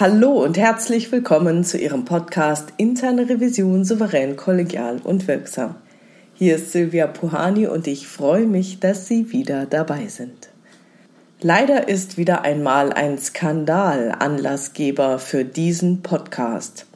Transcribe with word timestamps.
Hallo 0.00 0.44
und 0.44 0.56
herzlich 0.56 1.10
willkommen 1.10 1.64
zu 1.64 1.76
Ihrem 1.76 2.04
Podcast 2.04 2.72
Interne 2.76 3.28
Revision 3.28 3.84
souverän, 3.84 4.36
kollegial 4.36 5.00
und 5.02 5.26
wirksam. 5.26 5.74
Hier 6.34 6.54
ist 6.54 6.70
Silvia 6.70 7.08
Puhani 7.08 7.66
und 7.66 7.88
ich 7.88 8.06
freue 8.06 8.46
mich, 8.46 8.78
dass 8.78 9.08
Sie 9.08 9.32
wieder 9.32 9.66
dabei 9.66 10.06
sind. 10.06 10.50
Leider 11.40 11.88
ist 11.88 12.16
wieder 12.16 12.42
einmal 12.42 12.92
ein 12.92 13.18
Skandal 13.18 14.14
Anlassgeber 14.16 15.18
für 15.18 15.44
diesen 15.44 16.00
Podcast. 16.02 16.86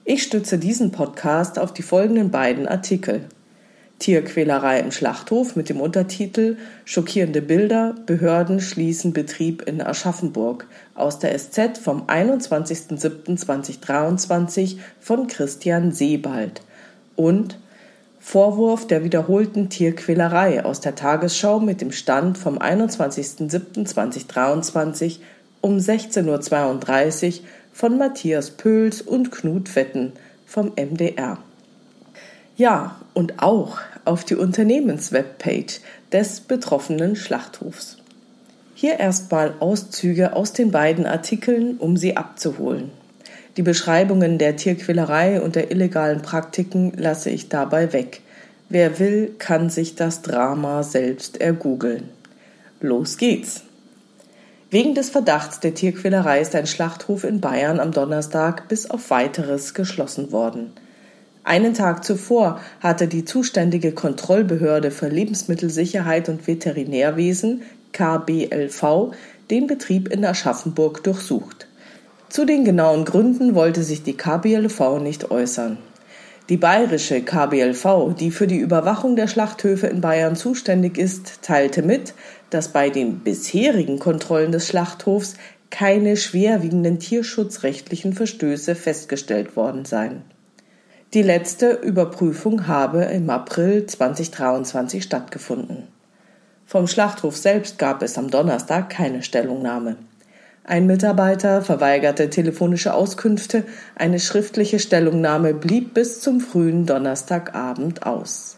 Ich 0.04 0.24
stütze 0.24 0.58
diesen 0.58 0.92
Podcast 0.92 1.58
auf 1.58 1.74
die 1.74 1.82
folgenden 1.82 2.30
beiden 2.30 2.68
Artikel. 2.68 3.24
Tierquälerei 4.00 4.82
im 4.82 4.92
Schlachthof 4.92 5.56
mit 5.56 5.70
dem 5.70 5.80
Untertitel 5.80 6.58
Schockierende 6.84 7.42
Bilder, 7.42 7.96
Behörden 8.06 8.60
schließen 8.60 9.14
Betrieb 9.14 9.62
in 9.62 9.82
Aschaffenburg 9.82 10.68
aus 10.94 11.20
der 11.20 11.40
SZ 11.40 11.78
vom 11.82 12.04
21.07.2023 12.08 14.76
von 15.00 15.28
Christian 15.28 15.94
Sebald 15.94 16.64
und 17.16 17.58
Vorwurf 18.32 18.86
der 18.86 19.04
wiederholten 19.04 19.70
Tierquälerei 19.70 20.64
aus 20.64 20.82
der 20.82 20.94
Tagesschau 20.94 21.60
mit 21.60 21.82
dem 21.82 21.92
Stand 21.92 22.38
vom 22.38 22.60
21.07.2023 22.60 25.18
um 25.62 25.78
16.32 25.78 27.28
Uhr 27.28 27.34
von 27.74 27.98
Matthias 27.98 28.52
Pöls 28.52 29.02
und 29.02 29.32
Knut 29.32 29.76
Wetten 29.76 30.14
vom 30.46 30.74
MDR. 30.76 31.40
Ja, 32.56 32.98
und 33.16 33.42
auch 33.42 33.80
auf 34.06 34.24
die 34.26 34.36
Unternehmenswebpage 34.36 35.82
des 36.12 36.42
betroffenen 36.42 37.16
Schlachthofs. 37.16 37.98
Hier 38.76 39.00
erstmal 39.00 39.56
Auszüge 39.60 40.36
aus 40.36 40.54
den 40.54 40.70
beiden 40.70 41.08
Artikeln, 41.08 41.78
um 41.78 41.98
sie 41.98 42.16
abzuholen. 42.16 42.92
Die 43.58 43.64
Beschreibungen 43.64 44.38
der 44.38 44.56
Tierquälerei 44.56 45.42
und 45.42 45.56
der 45.56 45.72
illegalen 45.72 46.22
Praktiken 46.22 46.94
lasse 46.96 47.30
ich 47.30 47.50
dabei 47.50 47.94
weg. 47.94 48.22
Wer 48.70 49.00
will, 49.00 49.34
kann 49.40 49.70
sich 49.70 49.96
das 49.96 50.22
Drama 50.22 50.84
selbst 50.84 51.42
ergoogeln. 51.42 52.10
Los 52.82 53.18
geht's! 53.18 53.64
Wegen 54.72 54.94
des 54.94 55.10
Verdachts 55.10 55.60
der 55.60 55.74
Tierquälerei 55.74 56.42
ist 56.42 56.54
ein 56.54 56.68
Schlachthof 56.68 57.24
in 57.24 57.42
Bayern 57.42 57.80
am 57.80 57.92
Donnerstag 57.92 58.68
bis 58.68 58.88
auf 58.90 59.10
weiteres 59.10 59.74
geschlossen 59.74 60.32
worden. 60.32 60.72
Einen 61.44 61.74
Tag 61.74 62.04
zuvor 62.04 62.60
hatte 62.80 63.08
die 63.08 63.26
zuständige 63.26 63.92
Kontrollbehörde 63.94 64.92
für 64.92 65.08
Lebensmittelsicherheit 65.08 66.30
und 66.30 66.46
Veterinärwesen 66.46 67.64
KBLV 67.94 69.16
den 69.50 69.66
Betrieb 69.66 70.10
in 70.10 70.24
Aschaffenburg 70.24 71.04
durchsucht. 71.04 71.69
Zu 72.30 72.46
den 72.46 72.64
genauen 72.64 73.06
Gründen 73.06 73.56
wollte 73.56 73.82
sich 73.82 74.04
die 74.04 74.16
KBLV 74.16 75.00
nicht 75.02 75.32
äußern. 75.32 75.80
Die 76.48 76.58
bayerische 76.58 77.22
KBLV, 77.22 78.16
die 78.20 78.30
für 78.30 78.46
die 78.46 78.60
Überwachung 78.60 79.16
der 79.16 79.28
Schlachthöfe 79.28 79.88
in 79.88 80.00
Bayern 80.02 80.36
zuständig 80.36 81.00
ist, 81.00 81.42
teilte 81.42 81.82
mit, 81.82 82.14
dass 82.52 82.68
bei 82.68 82.92
den 82.92 83.20
bisherigen 83.20 83.98
Kontrollen 83.98 84.52
des 84.52 84.68
Schlachthofs 84.68 85.36
keine 85.72 86.18
schwerwiegenden 86.18 87.00
tierschutzrechtlichen 87.00 88.14
Verstöße 88.14 88.76
festgestellt 88.76 89.56
worden 89.56 89.86
seien. 89.86 90.22
Die 91.16 91.24
letzte 91.24 91.72
Überprüfung 91.72 92.68
habe 92.68 93.06
im 93.06 93.32
April 93.32 93.88
2023 93.88 95.04
stattgefunden. 95.04 95.88
Vom 96.68 96.86
Schlachthof 96.86 97.36
selbst 97.36 97.80
gab 97.80 98.04
es 98.04 98.20
am 98.20 98.30
Donnerstag 98.30 98.92
keine 98.92 99.24
Stellungnahme. 99.24 99.96
Ein 100.70 100.86
Mitarbeiter 100.86 101.64
verweigerte 101.64 102.30
telefonische 102.30 102.94
Auskünfte, 102.94 103.64
eine 103.96 104.20
schriftliche 104.20 104.78
Stellungnahme 104.78 105.56
blieb 105.56 105.96
bis 105.96 106.22
zum 106.22 106.40
frühen 106.40 106.86
Donnerstagabend 106.86 108.06
aus. 108.06 108.58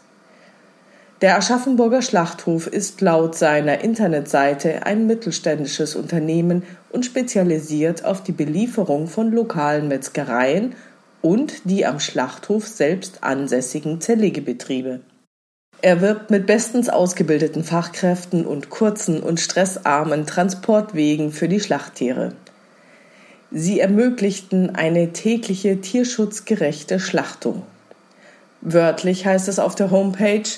Der 1.22 1.38
Aschaffenburger 1.38 2.02
Schlachthof 2.02 2.66
ist 2.66 3.00
laut 3.00 3.34
seiner 3.34 3.80
Internetseite 3.80 4.84
ein 4.84 5.06
mittelständisches 5.06 5.96
Unternehmen 5.96 6.64
und 6.90 7.06
spezialisiert 7.06 8.04
auf 8.04 8.22
die 8.22 8.32
Belieferung 8.32 9.06
von 9.06 9.32
lokalen 9.32 9.88
Metzgereien 9.88 10.74
und 11.22 11.62
die 11.64 11.86
am 11.86 11.98
Schlachthof 11.98 12.68
selbst 12.68 13.24
ansässigen 13.24 14.02
Zerlegebetriebe. 14.02 15.00
Er 15.82 16.00
wirbt 16.00 16.30
mit 16.30 16.46
bestens 16.46 16.88
ausgebildeten 16.88 17.64
Fachkräften 17.64 18.46
und 18.46 18.70
kurzen 18.70 19.20
und 19.20 19.40
stressarmen 19.40 20.26
Transportwegen 20.26 21.32
für 21.32 21.48
die 21.48 21.58
Schlachttiere. 21.58 22.34
Sie 23.50 23.80
ermöglichten 23.80 24.76
eine 24.76 25.12
tägliche 25.12 25.80
tierschutzgerechte 25.80 27.00
Schlachtung. 27.00 27.62
Wörtlich 28.60 29.26
heißt 29.26 29.48
es 29.48 29.58
auf 29.58 29.74
der 29.74 29.90
Homepage 29.90 30.48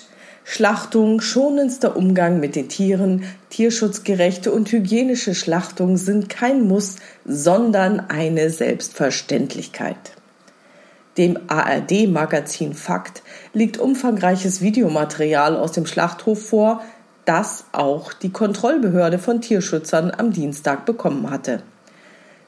Schlachtung, 0.45 1.23
schonendster 1.23 1.97
Umgang 1.97 2.39
mit 2.39 2.55
den 2.55 2.69
Tieren, 2.69 3.25
tierschutzgerechte 3.49 4.53
und 4.53 4.71
hygienische 4.71 5.35
Schlachtung 5.35 5.97
sind 5.97 6.29
kein 6.29 6.69
Muss, 6.69 6.97
sondern 7.25 7.99
eine 8.11 8.51
Selbstverständlichkeit. 8.51 9.97
Dem 11.17 11.39
ARD-Magazin 11.47 12.75
Fakt 12.75 13.23
liegt 13.53 13.79
umfangreiches 13.79 14.61
Videomaterial 14.61 15.57
aus 15.57 15.73
dem 15.73 15.87
Schlachthof 15.87 16.49
vor, 16.49 16.83
das 17.25 17.65
auch 17.73 18.13
die 18.13 18.31
Kontrollbehörde 18.31 19.19
von 19.19 19.41
Tierschützern 19.41 20.13
am 20.17 20.33
Dienstag 20.33 20.85
bekommen 20.85 21.31
hatte. 21.31 21.63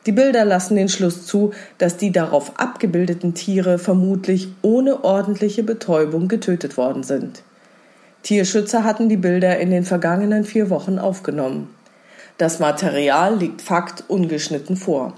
Die 0.07 0.13
Bilder 0.13 0.45
lassen 0.45 0.77
den 0.77 0.89
Schluss 0.89 1.27
zu, 1.27 1.53
dass 1.79 1.97
die 1.97 2.13
darauf 2.13 2.59
abgebildeten 2.59 3.35
Tiere 3.35 3.79
vermutlich 3.79 4.49
ohne 4.63 5.05
ordentliche 5.05 5.63
Betäubung 5.63 6.29
getötet 6.29 6.77
worden 6.77 7.03
sind. 7.03 7.43
Tierschützer 8.23 8.85
hatten 8.85 9.09
die 9.09 9.17
Bilder 9.17 9.59
in 9.59 9.71
den 9.71 9.85
vergangenen 9.85 10.45
vier 10.45 10.71
Wochen 10.71 10.99
aufgenommen. 10.99 11.71
Das 12.39 12.59
Material 12.59 13.37
liegt 13.37 13.63
Fakt 13.63 14.05
ungeschnitten 14.09 14.77
vor. 14.77 15.15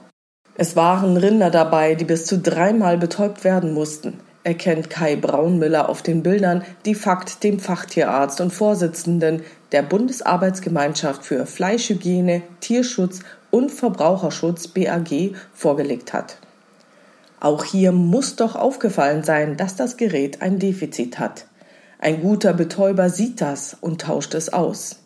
Es 0.61 0.75
waren 0.75 1.17
Rinder 1.17 1.51
dabei, 1.51 1.95
die 1.95 2.05
bis 2.05 2.27
zu 2.27 2.37
dreimal 2.37 2.99
betäubt 2.99 3.45
werden 3.45 3.73
mussten, 3.73 4.19
erkennt 4.43 4.91
Kai 4.91 5.15
Braunmüller 5.15 5.89
auf 5.89 6.03
den 6.03 6.25
Bildern, 6.25 6.65
die 6.85 6.97
Fakt 6.97 7.45
dem 7.45 7.61
Fachtierarzt 7.61 8.41
und 8.41 8.53
Vorsitzenden 8.53 9.43
der 9.71 9.83
Bundesarbeitsgemeinschaft 9.83 11.25
für 11.25 11.47
Fleischhygiene, 11.47 12.43
Tierschutz 12.59 13.21
und 13.53 13.71
Verbraucherschutz 13.71 14.67
BAG 14.67 15.37
vorgelegt 15.55 16.13
hat. 16.13 16.39
Auch 17.39 17.63
hier 17.63 17.93
muss 17.93 18.35
doch 18.35 18.57
aufgefallen 18.57 19.23
sein, 19.23 19.57
dass 19.57 19.77
das 19.77 19.97
Gerät 19.97 20.43
ein 20.43 20.59
Defizit 20.59 21.21
hat. 21.21 21.47
Ein 22.01 22.21
guter 22.21 22.53
Betäuber 22.53 23.11
sieht 23.11 23.41
das 23.41 23.77
und 23.81 24.01
tauscht 24.01 24.35
es 24.35 24.53
aus. 24.53 24.97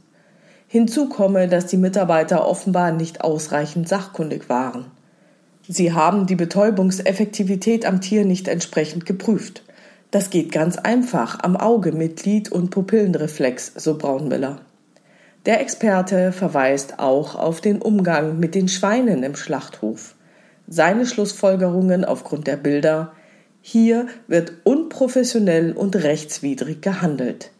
Hinzu 0.66 1.10
komme, 1.10 1.46
dass 1.46 1.66
die 1.66 1.76
Mitarbeiter 1.76 2.48
offenbar 2.48 2.90
nicht 2.90 3.20
ausreichend 3.20 3.87
sachkundig 3.87 4.48
waren. 4.48 4.87
Sie 5.69 5.93
haben 5.93 6.26
die 6.26 6.35
Betäubungseffektivität 6.35 7.87
am 7.87 8.00
Tier 8.00 8.25
nicht 8.25 8.49
entsprechend 8.49 9.06
geprüft. 9.06 9.62
Das 10.11 10.31
geht 10.31 10.53
ganz 10.53 10.76
einfach 10.76 11.38
am 11.41 11.56
Auge 11.56 11.93
mit 11.93 12.25
Lid- 12.25 12.50
und 12.50 12.70
Pupillenreflex, 12.70 13.73
so 13.76 13.97
Braunmüller. 13.97 14.61
Der 15.47 15.61
Experte 15.61 16.32
verweist 16.32 16.99
auch 16.99 17.35
auf 17.35 17.61
den 17.61 17.81
Umgang 17.81 18.38
mit 18.38 18.55
den 18.55 18.69
Schweinen 18.69 19.23
im 19.23 19.37
Schlachthof. 19.37 20.14
Seine 20.69 21.06
Schlussfolgerungen 21.06 22.05
aufgrund 22.05 22.47
der 22.47 22.56
Bilder 22.56 23.12
hier 23.61 24.06
wird 24.26 24.53
unprofessionell 24.65 25.73
und 25.73 25.94
rechtswidrig 25.97 26.81
gehandelt. 26.81 27.50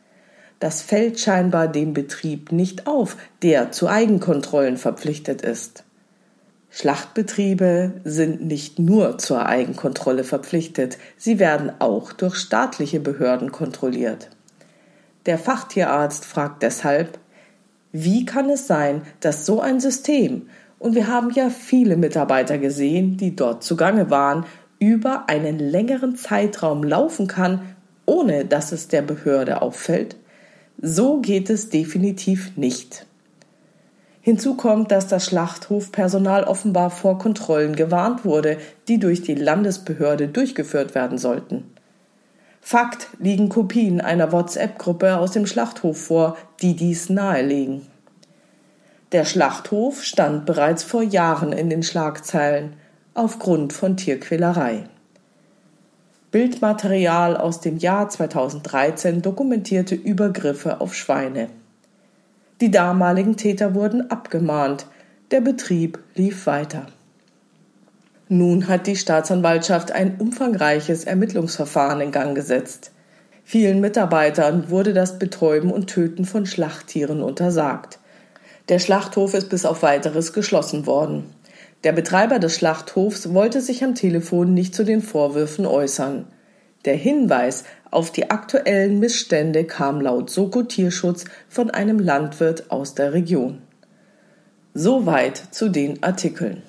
Das 0.59 0.83
fällt 0.83 1.21
scheinbar 1.21 1.69
dem 1.69 1.93
Betrieb 1.93 2.53
nicht 2.53 2.87
auf, 2.87 3.17
der 3.43 3.73
zu 3.73 3.89
Eigenkontrollen 3.89 4.77
verpflichtet 4.77 5.43
ist. 5.43 5.85
Schlachtbetriebe 6.75 8.01
sind 8.03 8.47
nicht 8.47 8.79
nur 8.79 9.19
zur 9.19 9.45
Eigenkontrolle 9.45 10.25
verpflichtet, 10.25 10.97
sie 11.19 11.39
werden 11.39 11.71
auch 11.81 12.15
durch 12.15 12.37
staatliche 12.37 12.99
Behörden 12.99 13.53
kontrolliert. 13.53 14.31
Der 15.27 15.37
Fachtierarzt 15.37 16.25
fragt 16.25 16.63
deshalb, 16.63 17.19
wie 17.93 18.25
kann 18.25 18.49
es 18.49 18.67
sein, 18.67 19.03
dass 19.21 19.45
so 19.45 19.61
ein 19.61 19.81
System, 19.81 20.49
und 20.79 20.95
wir 20.95 21.09
haben 21.09 21.31
ja 21.31 21.51
viele 21.51 21.99
Mitarbeiter 21.99 22.57
gesehen, 22.57 23.19
die 23.19 23.37
dort 23.37 23.63
zugange 23.63 24.09
waren, 24.09 24.47
über 24.79 25.29
einen 25.29 25.59
längeren 25.59 26.17
Zeitraum 26.17 26.83
laufen 26.83 27.27
kann, 27.27 27.61
ohne 28.07 28.47
dass 28.47 28.73
es 28.73 28.89
der 28.89 29.03
Behörde 29.03 29.61
auffällt? 29.61 30.17
So 30.81 31.21
geht 31.21 31.51
es 31.51 31.69
definitiv 31.69 32.57
nicht. 32.57 33.07
Hinzu 34.25 34.55
kommt, 34.55 34.93
dass 34.93 35.09
das 35.09 35.27
Schlachthofpersonal 35.27 36.45
offenbar 36.45 36.91
vor 36.91 37.19
Kontrollen 37.19 37.75
gewarnt 37.75 38.25
wurde, 38.25 38.57
die 38.87 38.99
durch 38.99 39.23
die 39.23 39.35
Landesbehörde 39.35 40.29
durchgeführt 40.29 40.95
werden 40.95 41.19
sollten. 41.19 41.65
Fakt 42.61 43.09
liegen 43.19 43.49
Kopien 43.49 44.01
einer 44.01 44.31
WhatsApp-Gruppe 44.31 45.19
aus 45.19 45.33
dem 45.33 45.47
Schlachthof 45.47 46.01
vor, 46.01 46.37
die 46.63 46.77
dies 46.77 47.11
nahelegen. 47.11 47.83
Der 49.11 49.25
Schlachthof 49.25 50.05
stand 50.05 50.47
bereits 50.47 50.85
vor 50.85 51.03
Jahren 51.03 51.53
in 51.53 51.69
den 51.69 51.83
Schlagzeilen 51.83 52.75
aufgrund 53.15 53.73
von 53.73 53.97
Tierquälerei. 53.97 54.85
Bildmaterial 56.31 57.37
aus 57.37 57.61
dem 57.61 57.77
Jahr 57.77 58.09
2013 58.09 59.21
dokumentierte 59.21 59.97
Übergriffe 59.97 60.81
auf 60.81 60.95
Schweine. 60.95 61.49
Die 62.63 62.71
damaligen 62.71 63.37
Täter 63.37 63.75
wurden 63.75 64.09
abgemahnt. 64.13 64.87
Der 65.33 65.41
Betrieb 65.41 65.99
lief 66.15 66.47
weiter. 66.47 66.87
Nun 68.29 68.69
hat 68.69 68.87
die 68.87 68.95
Staatsanwaltschaft 68.95 69.91
ein 69.91 70.15
umfangreiches 70.21 71.03
Ermittlungsverfahren 71.03 72.01
in 72.01 72.13
Gang 72.13 72.37
gesetzt. 72.37 72.93
Vielen 73.43 73.81
Mitarbeitern 73.81 74.71
wurde 74.71 74.93
das 74.93 75.19
Betäuben 75.19 75.73
und 75.73 75.89
Töten 75.89 76.25
von 76.25 76.47
Schlachttieren 76.47 77.21
untersagt. 77.21 77.99
Der 78.69 78.79
Schlachthof 78.79 79.35
ist 79.35 79.49
bis 79.49 79.67
auf 79.67 79.83
weiteres 79.83 80.33
geschlossen 80.33 80.87
worden. 80.87 81.25
Der 81.83 81.91
Betreiber 81.91 82.39
des 82.39 82.55
Schlachthofs 82.55 83.35
wollte 83.35 83.61
sich 83.61 83.83
am 83.83 83.97
Telefon 83.97 84.55
nicht 84.55 84.73
zu 84.73 84.85
den 84.85 85.03
Vorwürfen 85.03 85.67
äußern. 85.67 86.27
Der 86.85 86.97
Hinweis 86.97 87.65
auf 87.91 88.11
die 88.11 88.31
aktuellen 88.31 88.99
Missstände 88.99 89.65
kam 89.65 90.01
laut 90.01 90.31
Soko 90.31 90.63
Tierschutz 90.63 91.25
von 91.49 91.71
einem 91.71 91.99
Landwirt 91.99 92.71
aus 92.71 92.95
der 92.95 93.13
Region. 93.13 93.63
Soweit 94.75 95.37
zu 95.37 95.69
den 95.69 96.03
Artikeln. 96.03 96.63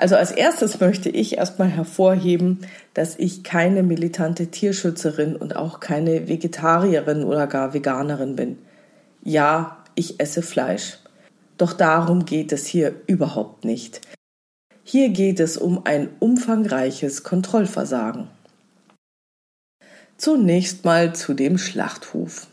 Also 0.00 0.16
als 0.16 0.32
erstes 0.32 0.80
möchte 0.80 1.10
ich 1.10 1.36
erstmal 1.36 1.68
hervorheben, 1.68 2.60
dass 2.94 3.18
ich 3.18 3.44
keine 3.44 3.82
militante 3.82 4.46
Tierschützerin 4.46 5.36
und 5.36 5.56
auch 5.56 5.78
keine 5.78 6.26
Vegetarierin 6.26 7.22
oder 7.22 7.46
gar 7.46 7.74
Veganerin 7.74 8.34
bin. 8.34 8.58
Ja, 9.22 9.84
ich 9.94 10.18
esse 10.18 10.40
Fleisch. 10.40 10.98
Doch 11.58 11.74
darum 11.74 12.24
geht 12.24 12.52
es 12.52 12.64
hier 12.64 12.94
überhaupt 13.06 13.66
nicht. 13.66 14.00
Hier 14.82 15.10
geht 15.10 15.38
es 15.38 15.58
um 15.58 15.84
ein 15.84 16.08
umfangreiches 16.18 17.22
Kontrollversagen. 17.22 18.28
Zunächst 20.20 20.84
mal 20.84 21.14
zu 21.14 21.32
dem 21.32 21.56
Schlachthof. 21.56 22.46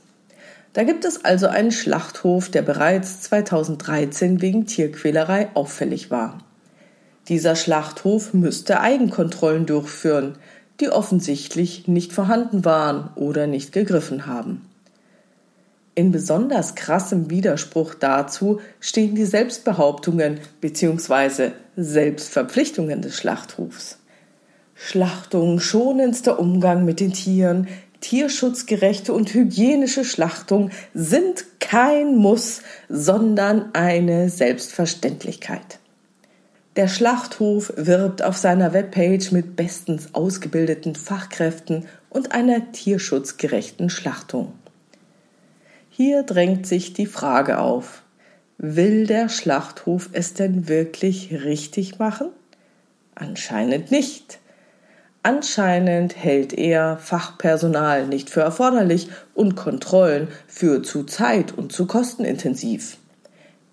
Da 0.72 0.86
gibt 0.86 1.04
es 1.04 1.26
also 1.26 1.48
einen 1.48 1.74
Schlachthof, 1.74 2.48
der 2.48 2.62
bereits 2.62 3.24
2013 3.24 4.42
wegen 4.42 4.68
Tierquälerei 4.68 5.50
auffällig 5.54 6.10
war. 6.10 6.38
Dieser 7.28 7.58
Schlachthof 7.58 8.34
müsste 8.34 8.80
Eigenkontrollen 8.80 9.66
durchführen, 9.66 10.38
die 10.80 10.88
offensichtlich 10.88 11.90
nicht 11.90 12.14
vorhanden 12.14 12.64
waren 12.64 13.10
oder 13.16 13.48
nicht 13.48 13.74
gegriffen 13.74 14.28
haben. 14.28 14.62
In 15.94 16.14
besonders 16.14 16.76
krassem 16.76 17.30
Widerspruch 17.30 17.96
dazu 17.96 18.62
stehen 18.80 19.14
die 19.14 19.26
Selbstbehauptungen 19.26 20.40
bzw. 20.62 21.52
Selbstverpflichtungen 21.76 23.02
des 23.02 23.18
Schlachthofs. 23.18 23.98
Schlachtung, 24.80 25.60
schonendster 25.60 26.40
Umgang 26.40 26.86
mit 26.86 27.00
den 27.00 27.12
Tieren, 27.12 27.68
tierschutzgerechte 28.00 29.12
und 29.12 29.34
hygienische 29.34 30.06
Schlachtung 30.06 30.70
sind 30.94 31.46
kein 31.60 32.16
Muss, 32.16 32.62
sondern 32.88 33.74
eine 33.74 34.30
Selbstverständlichkeit. 34.30 35.80
Der 36.76 36.88
Schlachthof 36.88 37.74
wirbt 37.76 38.22
auf 38.22 38.38
seiner 38.38 38.72
Webpage 38.72 39.32
mit 39.32 39.56
bestens 39.56 40.14
ausgebildeten 40.14 40.94
Fachkräften 40.94 41.88
und 42.12 42.34
einer 42.34 42.72
tierschutzgerechten 42.72 43.90
Schlachtung. 43.90 44.54
Hier 45.90 46.22
drängt 46.22 46.68
sich 46.68 46.94
die 46.94 47.08
Frage 47.08 47.58
auf, 47.58 48.04
will 48.60 49.08
der 49.08 49.28
Schlachthof 49.28 50.10
es 50.14 50.36
denn 50.36 50.68
wirklich 50.68 51.32
richtig 51.32 51.98
machen? 51.98 52.28
Anscheinend 53.16 53.90
nicht. 53.90 54.38
Anscheinend 55.28 56.16
hält 56.16 56.54
er 56.54 56.98
Fachpersonal 57.00 58.08
nicht 58.08 58.30
für 58.30 58.40
erforderlich 58.40 59.10
und 59.34 59.58
Kontrollen 59.58 60.30
für 60.48 60.84
zu 60.84 61.04
zeit- 61.04 61.52
und 61.52 61.74
zu 61.74 61.86
kostenintensiv. 61.86 62.96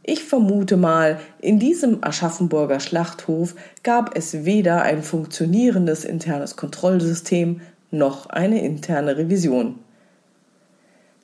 Ich 0.02 0.24
vermute 0.24 0.76
mal, 0.76 1.20
in 1.40 1.60
diesem 1.60 2.02
Aschaffenburger 2.02 2.80
Schlachthof 2.80 3.54
gab 3.84 4.16
es 4.16 4.44
weder 4.44 4.82
ein 4.82 5.04
funktionierendes 5.04 6.04
internes 6.04 6.56
Kontrollsystem 6.56 7.60
noch 7.92 8.26
eine 8.30 8.60
interne 8.60 9.16
Revision. 9.16 9.78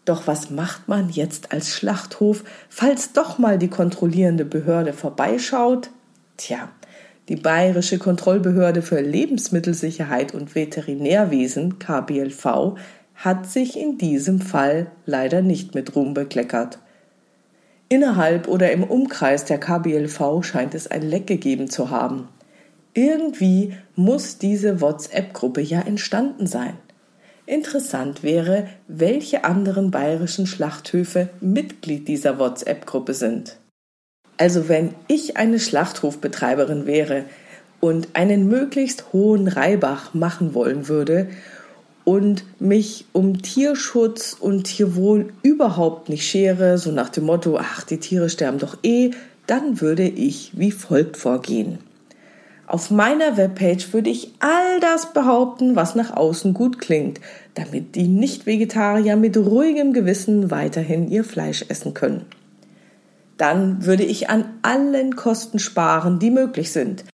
Doch 0.04 0.28
was 0.28 0.48
macht 0.48 0.86
man 0.86 1.08
jetzt 1.08 1.50
als 1.50 1.70
Schlachthof, 1.70 2.44
falls 2.68 3.12
doch 3.12 3.38
mal 3.38 3.58
die 3.58 3.66
kontrollierende 3.66 4.44
Behörde 4.44 4.92
vorbeischaut? 4.92 5.90
Tja, 6.36 6.68
die 7.28 7.36
Bayerische 7.36 7.98
Kontrollbehörde 7.98 8.82
für 8.82 9.00
Lebensmittelsicherheit 9.00 10.34
und 10.34 10.54
Veterinärwesen 10.54 11.78
KBLV 11.78 12.76
hat 13.14 13.46
sich 13.46 13.78
in 13.78 13.98
diesem 13.98 14.40
Fall 14.40 14.90
leider 15.06 15.42
nicht 15.42 15.74
mit 15.74 15.94
Ruhm 15.94 16.14
bekleckert. 16.14 16.78
Innerhalb 17.88 18.48
oder 18.48 18.72
im 18.72 18.82
Umkreis 18.82 19.44
der 19.44 19.58
KBLV 19.58 20.42
scheint 20.42 20.74
es 20.74 20.86
ein 20.86 21.02
Leck 21.02 21.26
gegeben 21.26 21.68
zu 21.68 21.90
haben. 21.90 22.28
Irgendwie 22.94 23.74
muss 23.94 24.38
diese 24.38 24.80
WhatsApp-Gruppe 24.80 25.60
ja 25.60 25.80
entstanden 25.80 26.46
sein. 26.46 26.74
Interessant 27.46 28.22
wäre, 28.22 28.68
welche 28.88 29.44
anderen 29.44 29.90
bayerischen 29.90 30.46
Schlachthöfe 30.46 31.28
Mitglied 31.40 32.08
dieser 32.08 32.38
WhatsApp-Gruppe 32.38 33.14
sind. 33.14 33.59
Also 34.40 34.70
wenn 34.70 34.94
ich 35.06 35.36
eine 35.36 35.60
Schlachthofbetreiberin 35.60 36.86
wäre 36.86 37.24
und 37.78 38.08
einen 38.14 38.48
möglichst 38.48 39.12
hohen 39.12 39.48
Reibach 39.48 40.14
machen 40.14 40.54
wollen 40.54 40.88
würde 40.88 41.28
und 42.04 42.44
mich 42.58 43.04
um 43.12 43.42
Tierschutz 43.42 44.34
und 44.40 44.64
Tierwohl 44.64 45.34
überhaupt 45.42 46.08
nicht 46.08 46.26
schere, 46.26 46.78
so 46.78 46.90
nach 46.90 47.10
dem 47.10 47.24
Motto, 47.24 47.58
ach, 47.58 47.82
die 47.82 47.98
Tiere 47.98 48.30
sterben 48.30 48.56
doch 48.56 48.78
eh, 48.82 49.10
dann 49.46 49.82
würde 49.82 50.08
ich 50.08 50.52
wie 50.54 50.72
folgt 50.72 51.18
vorgehen. 51.18 51.76
Auf 52.66 52.90
meiner 52.90 53.36
Webpage 53.36 53.92
würde 53.92 54.08
ich 54.08 54.32
all 54.38 54.80
das 54.80 55.12
behaupten, 55.12 55.76
was 55.76 55.96
nach 55.96 56.16
außen 56.16 56.54
gut 56.54 56.78
klingt, 56.78 57.20
damit 57.52 57.94
die 57.94 58.08
Nicht-Vegetarier 58.08 59.16
mit 59.16 59.36
ruhigem 59.36 59.92
Gewissen 59.92 60.50
weiterhin 60.50 61.10
ihr 61.10 61.24
Fleisch 61.24 61.66
essen 61.68 61.92
können 61.92 62.24
dann 63.40 63.86
würde 63.86 64.04
ich 64.04 64.28
an 64.28 64.44
allen 64.60 65.16
Kosten 65.16 65.58
sparen, 65.58 66.18
die 66.18 66.30
möglich 66.30 66.72
sind. 66.72 67.04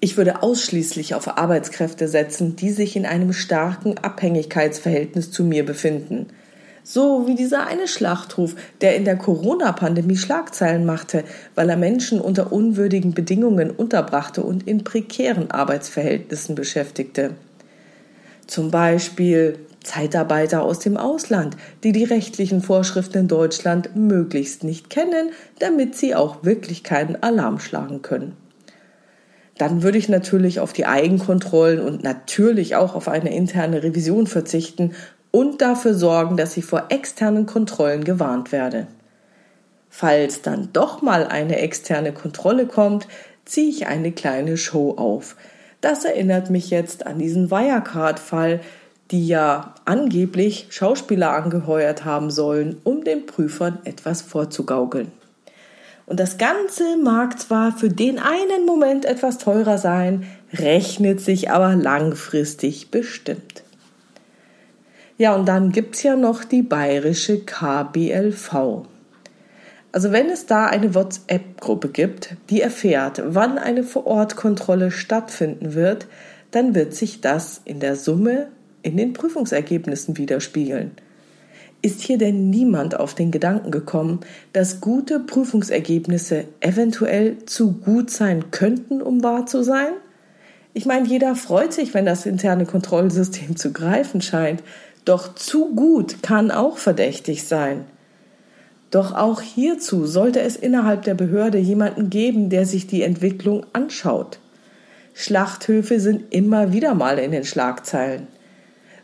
Ich 0.00 0.16
würde 0.16 0.42
ausschließlich 0.42 1.14
auf 1.14 1.36
Arbeitskräfte 1.36 2.08
setzen, 2.08 2.56
die 2.56 2.70
sich 2.70 2.96
in 2.96 3.04
einem 3.04 3.34
starken 3.34 3.98
Abhängigkeitsverhältnis 3.98 5.30
zu 5.30 5.44
mir 5.44 5.66
befinden. 5.66 6.28
So 6.82 7.26
wie 7.26 7.34
dieser 7.34 7.66
eine 7.66 7.86
Schlachthof, 7.86 8.56
der 8.80 8.96
in 8.96 9.04
der 9.04 9.16
Corona-Pandemie 9.16 10.16
Schlagzeilen 10.16 10.86
machte, 10.86 11.24
weil 11.54 11.68
er 11.68 11.76
Menschen 11.76 12.22
unter 12.22 12.52
unwürdigen 12.52 13.12
Bedingungen 13.12 13.70
unterbrachte 13.70 14.42
und 14.42 14.66
in 14.66 14.82
prekären 14.82 15.50
Arbeitsverhältnissen 15.50 16.54
beschäftigte. 16.54 17.34
Zum 18.46 18.70
Beispiel 18.70 19.58
Zeitarbeiter 19.82 20.62
aus 20.62 20.78
dem 20.78 20.96
Ausland, 20.96 21.56
die 21.82 21.92
die 21.92 22.04
rechtlichen 22.04 22.62
Vorschriften 22.62 23.18
in 23.18 23.28
Deutschland 23.28 23.96
möglichst 23.96 24.64
nicht 24.64 24.90
kennen, 24.90 25.30
damit 25.58 25.96
sie 25.96 26.14
auch 26.14 26.44
wirklich 26.44 26.84
keinen 26.84 27.22
Alarm 27.22 27.58
schlagen 27.58 28.02
können. 28.02 28.36
Dann 29.56 29.82
würde 29.82 29.98
ich 29.98 30.08
natürlich 30.08 30.60
auf 30.60 30.72
die 30.72 30.86
Eigenkontrollen 30.86 31.80
und 31.80 32.02
natürlich 32.02 32.76
auch 32.76 32.94
auf 32.94 33.08
eine 33.08 33.34
interne 33.34 33.82
Revision 33.82 34.26
verzichten 34.26 34.92
und 35.30 35.60
dafür 35.60 35.94
sorgen, 35.94 36.36
dass 36.36 36.56
ich 36.56 36.64
vor 36.64 36.86
externen 36.88 37.46
Kontrollen 37.46 38.04
gewarnt 38.04 38.52
werde. 38.52 38.86
Falls 39.90 40.40
dann 40.40 40.70
doch 40.72 41.02
mal 41.02 41.26
eine 41.26 41.58
externe 41.58 42.12
Kontrolle 42.12 42.66
kommt, 42.66 43.06
ziehe 43.44 43.68
ich 43.68 43.86
eine 43.86 44.12
kleine 44.12 44.56
Show 44.56 44.94
auf. 44.96 45.36
Das 45.80 46.04
erinnert 46.04 46.50
mich 46.50 46.70
jetzt 46.70 47.06
an 47.06 47.18
diesen 47.18 47.50
Wirecard-Fall, 47.50 48.60
die 49.10 49.26
ja 49.26 49.74
angeblich 49.84 50.68
Schauspieler 50.70 51.32
angeheuert 51.32 52.04
haben 52.04 52.30
sollen, 52.30 52.76
um 52.84 53.04
den 53.04 53.26
Prüfern 53.26 53.78
etwas 53.84 54.22
vorzugaukeln. 54.22 55.10
Und 56.06 56.18
das 56.18 56.38
Ganze 56.38 56.96
mag 56.96 57.38
zwar 57.38 57.72
für 57.72 57.88
den 57.88 58.18
einen 58.18 58.66
Moment 58.66 59.04
etwas 59.04 59.38
teurer 59.38 59.78
sein, 59.78 60.26
rechnet 60.52 61.20
sich 61.20 61.50
aber 61.50 61.76
langfristig 61.76 62.90
bestimmt. 62.90 63.62
Ja, 65.18 65.34
und 65.34 65.46
dann 65.46 65.70
gibt's 65.70 66.02
ja 66.02 66.16
noch 66.16 66.44
die 66.44 66.62
bayerische 66.62 67.40
KBLV. 67.40 68.86
Also 69.92 70.12
wenn 70.12 70.30
es 70.30 70.46
da 70.46 70.66
eine 70.66 70.94
WhatsApp-Gruppe 70.94 71.88
gibt, 71.88 72.36
die 72.48 72.60
erfährt, 72.60 73.22
wann 73.26 73.58
eine 73.58 73.82
Vorortkontrolle 73.82 74.90
stattfinden 74.90 75.74
wird, 75.74 76.06
dann 76.52 76.74
wird 76.74 76.94
sich 76.94 77.20
das 77.20 77.60
in 77.64 77.80
der 77.80 77.96
Summe 77.96 78.48
in 78.82 78.96
den 78.96 79.12
Prüfungsergebnissen 79.12 80.16
widerspiegeln. 80.16 80.92
Ist 81.82 82.02
hier 82.02 82.18
denn 82.18 82.50
niemand 82.50 82.98
auf 82.98 83.14
den 83.14 83.30
Gedanken 83.30 83.70
gekommen, 83.70 84.20
dass 84.52 84.80
gute 84.80 85.18
Prüfungsergebnisse 85.18 86.44
eventuell 86.60 87.38
zu 87.46 87.72
gut 87.72 88.10
sein 88.10 88.50
könnten, 88.50 89.00
um 89.00 89.22
wahr 89.22 89.46
zu 89.46 89.62
sein? 89.62 89.92
Ich 90.74 90.84
meine, 90.84 91.08
jeder 91.08 91.34
freut 91.34 91.72
sich, 91.72 91.94
wenn 91.94 92.04
das 92.04 92.26
interne 92.26 92.66
Kontrollsystem 92.66 93.56
zu 93.56 93.72
greifen 93.72 94.20
scheint, 94.20 94.62
doch 95.04 95.34
zu 95.34 95.74
gut 95.74 96.22
kann 96.22 96.50
auch 96.50 96.76
verdächtig 96.76 97.44
sein. 97.44 97.86
Doch 98.90 99.14
auch 99.14 99.40
hierzu 99.40 100.06
sollte 100.06 100.40
es 100.40 100.56
innerhalb 100.56 101.02
der 101.04 101.14
Behörde 101.14 101.58
jemanden 101.58 102.10
geben, 102.10 102.50
der 102.50 102.66
sich 102.66 102.86
die 102.86 103.02
Entwicklung 103.02 103.64
anschaut. 103.72 104.38
Schlachthöfe 105.14 105.98
sind 106.00 106.32
immer 106.34 106.72
wieder 106.72 106.94
mal 106.94 107.18
in 107.18 107.30
den 107.30 107.44
Schlagzeilen. 107.44 108.26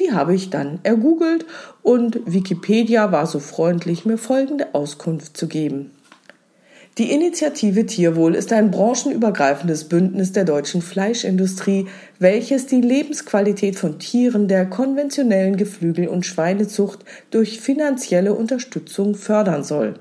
Die 0.00 0.10
habe 0.12 0.34
ich 0.34 0.50
dann 0.50 0.80
ergoogelt 0.82 1.46
und 1.82 2.20
Wikipedia 2.26 3.12
war 3.12 3.26
so 3.26 3.38
freundlich, 3.38 4.04
mir 4.04 4.18
folgende 4.18 4.74
Auskunft 4.74 5.36
zu 5.36 5.46
geben. 5.46 5.92
Die 6.98 7.12
Initiative 7.12 7.86
Tierwohl 7.86 8.34
ist 8.34 8.52
ein 8.52 8.72
branchenübergreifendes 8.72 9.84
Bündnis 9.84 10.32
der 10.32 10.44
deutschen 10.44 10.82
Fleischindustrie, 10.82 11.86
welches 12.18 12.66
die 12.66 12.80
Lebensqualität 12.80 13.76
von 13.76 13.98
Tieren 13.98 14.48
der 14.48 14.64
konventionellen 14.66 15.56
Geflügel- 15.56 16.08
und 16.08 16.26
Schweinezucht 16.26 17.04
durch 17.30 17.60
finanzielle 17.60 18.34
Unterstützung 18.34 19.14
fördern 19.14 19.62
soll. 19.62 19.94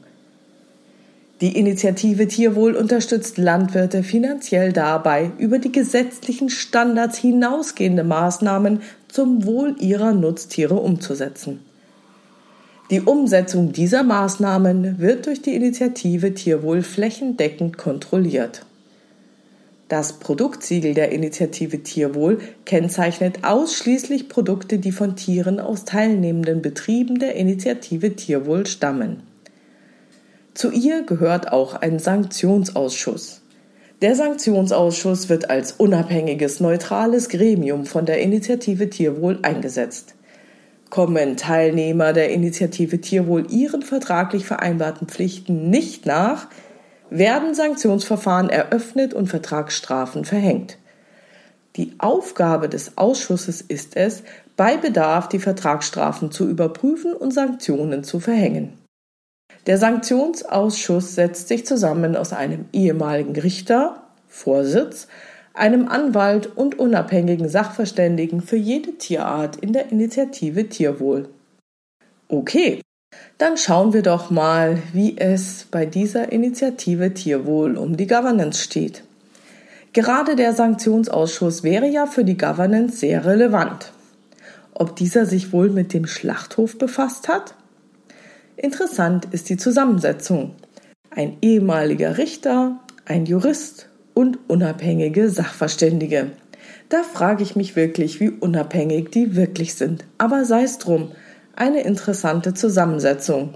Die 1.41 1.57
Initiative 1.57 2.27
Tierwohl 2.27 2.75
unterstützt 2.75 3.39
Landwirte 3.39 4.03
finanziell 4.03 4.73
dabei, 4.73 5.31
über 5.39 5.61
die 5.61 5.71
gesetzlichen 5.71 6.51
Standards 6.51 7.17
hinausgehende 7.17 8.03
Maßnahmen 8.03 8.83
zum 9.07 9.45
Wohl 9.45 9.77
ihrer 9.79 10.13
Nutztiere 10.15 10.75
umzusetzen. 10.75 11.61
Die 12.91 13.03
Umsetzung 13.03 13.73
dieser 13.73 14.03
Maßnahmen 14.03 14.99
wird 14.99 15.27
durch 15.27 15.43
die 15.43 15.55
Initiative 15.55 16.33
Tierwohl 16.33 16.83
flächendeckend 16.83 17.77
kontrolliert. 17.77 18.65
Das 19.89 20.15
Produktsiegel 20.15 20.95
der 20.95 21.13
Initiative 21.13 21.83
Tierwohl 21.83 22.39
kennzeichnet 22.65 23.45
ausschließlich 23.45 24.31
Produkte, 24.31 24.79
die 24.79 24.93
von 24.93 25.17
Tieren 25.17 25.61
aus 25.61 25.85
teilnehmenden 25.85 26.63
Betrieben 26.63 27.19
der 27.19 27.35
Initiative 27.35 28.17
Tierwohl 28.17 28.67
stammen. 28.67 29.23
Zu 30.55 30.71
ihr 30.71 31.03
gehört 31.03 31.53
auch 31.53 31.75
ein 31.75 31.99
Sanktionsausschuss. 31.99 33.43
Der 34.01 34.15
Sanktionsausschuss 34.15 35.29
wird 35.29 35.51
als 35.51 35.73
unabhängiges, 35.73 36.61
neutrales 36.61 37.29
Gremium 37.29 37.85
von 37.85 38.07
der 38.07 38.21
Initiative 38.21 38.89
Tierwohl 38.89 39.41
eingesetzt. 39.43 40.15
Kommen 40.91 41.37
Teilnehmer 41.37 42.13
der 42.13 42.31
Initiative 42.31 43.01
Tierwohl 43.01 43.51
ihren 43.51 43.83
vertraglich 43.83 44.47
vereinbarten 44.47 45.07
Pflichten 45.07 45.69
nicht 45.69 46.07
nach, 46.07 46.47
werden 47.11 47.55
Sanktionsverfahren 47.55 48.51
eröffnet 48.51 49.15
und 49.15 49.27
Vertragsstrafen 49.27 50.25
verhängt. 50.25 50.79
Die 51.77 51.95
Aufgabe 51.99 52.69
des 52.69 52.97
Ausschusses 52.97 53.61
ist 53.61 53.97
es, 53.97 54.23
bei 54.57 54.77
Bedarf 54.77 55.29
die 55.29 55.39
Vertragsstrafen 55.39 56.31
zu 56.31 56.49
überprüfen 56.49 57.13
und 57.13 57.33
Sanktionen 57.33 58.03
zu 58.03 58.19
verhängen. 58.19 58.73
Der 59.67 59.79
Sanktionsausschuss 59.79 61.15
setzt 61.15 61.49
sich 61.49 61.67
zusammen 61.67 62.17
aus 62.17 62.33
einem 62.33 62.65
ehemaligen 62.73 63.37
Richter, 63.37 64.03
Vorsitz, 64.27 65.09
einem 65.59 65.89
Anwalt 65.89 66.57
und 66.57 66.79
unabhängigen 66.79 67.49
Sachverständigen 67.49 68.41
für 68.41 68.57
jede 68.57 68.97
Tierart 68.99 69.57
in 69.57 69.73
der 69.73 69.91
Initiative 69.91 70.69
Tierwohl. 70.69 71.29
Okay, 72.29 72.81
dann 73.39 73.57
schauen 73.57 73.93
wir 73.93 74.03
doch 74.03 74.31
mal, 74.31 74.83
wie 74.93 75.17
es 75.19 75.67
bei 75.71 75.87
dieser 75.87 76.33
Initiative 76.33 77.15
Tierwohl 77.15 77.77
um 77.77 77.97
die 77.97 78.07
Governance 78.07 78.63
steht. 78.63 79.05
Gerade 79.93 80.37
der 80.37 80.53
Sanktionsausschuss 80.53 81.63
wäre 81.63 81.87
ja 81.87 82.07
für 82.07 82.25
die 82.25 82.37
Governance 82.37 82.99
sehr 82.99 83.25
relevant. 83.25 83.93
Ob 84.75 84.95
dieser 84.97 85.27
sich 85.27 85.53
wohl 85.53 85.71
mit 85.71 85.93
dem 85.93 86.07
Schlachthof 86.07 86.79
befasst 86.79 87.29
hat? 87.29 87.55
Interessant 88.57 89.27
ist 89.33 89.49
die 89.49 89.57
Zusammensetzung. 89.57 90.55
Ein 91.11 91.39
ehemaliger 91.41 92.19
Richter, 92.19 92.79
ein 93.07 93.25
Jurist 93.25 93.89
und 94.19 94.41
unabhängige 94.49 95.31
Sachverständige. 95.31 96.33
Da 96.89 97.05
frage 97.05 97.45
ich 97.45 97.55
mich 97.55 97.77
wirklich, 97.77 98.19
wie 98.19 98.31
unabhängig 98.31 99.11
die 99.11 99.37
wirklich 99.37 99.77
sind. 99.77 100.05
Aber 100.19 100.45
sei 100.45 100.65
es 100.65 100.79
drum, 100.79 101.13
eine 101.55 101.83
interessante 101.83 102.53
Zusammensetzung. 102.53 103.55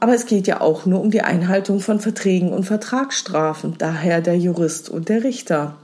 Aber 0.00 0.14
es 0.14 0.24
geht 0.24 0.46
ja 0.46 0.62
auch 0.62 0.86
nur 0.86 1.02
um 1.02 1.10
die 1.10 1.20
Einhaltung 1.20 1.80
von 1.80 2.00
Verträgen 2.00 2.50
und 2.50 2.64
Vertragsstrafen, 2.64 3.74
daher 3.76 4.22
der 4.22 4.38
Jurist 4.38 4.88
und 4.88 5.10
der 5.10 5.22
Richter. 5.22 5.76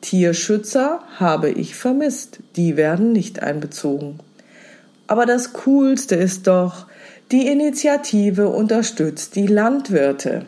Tierschützer 0.00 0.98
habe 1.14 1.48
ich 1.48 1.76
vermisst, 1.76 2.40
die 2.56 2.76
werden 2.76 3.12
nicht 3.12 3.40
einbezogen. 3.40 4.18
Aber 5.06 5.26
das 5.26 5.52
Coolste 5.52 6.16
ist 6.16 6.48
doch, 6.48 6.86
die 7.30 7.46
Initiative 7.46 8.48
unterstützt 8.48 9.36
die 9.36 9.46
Landwirte. 9.46 10.44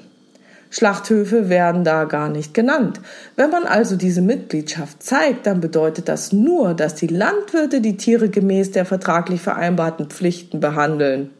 Schlachthöfe 0.70 1.48
werden 1.48 1.82
da 1.82 2.04
gar 2.04 2.28
nicht 2.28 2.54
genannt. 2.54 3.00
Wenn 3.34 3.50
man 3.50 3.64
also 3.64 3.96
diese 3.96 4.22
Mitgliedschaft 4.22 5.02
zeigt, 5.02 5.46
dann 5.46 5.60
bedeutet 5.60 6.08
das 6.08 6.32
nur, 6.32 6.74
dass 6.74 6.94
die 6.94 7.08
Landwirte 7.08 7.80
die 7.80 7.96
Tiere 7.96 8.28
gemäß 8.28 8.70
der 8.70 8.86
vertraglich 8.86 9.40
vereinbarten 9.40 10.06
Pflichten 10.06 10.60
behandeln. 10.60 11.30